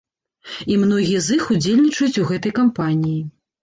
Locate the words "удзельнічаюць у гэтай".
1.59-2.59